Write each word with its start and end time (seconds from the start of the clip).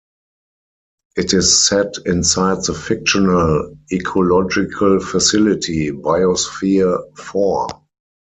It 1.15 1.31
is 1.35 1.63
set 1.67 1.93
inside 2.07 2.63
the 2.63 2.73
fictional 2.73 3.77
ecological 3.91 4.99
facility, 4.99 5.91
Biosphere 5.91 7.15
Four. 7.15 7.67